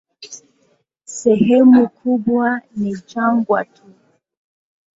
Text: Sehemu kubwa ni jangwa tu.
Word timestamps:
Sehemu 1.19 1.89
kubwa 1.89 2.61
ni 2.77 2.95
jangwa 3.07 3.65
tu. 3.65 3.83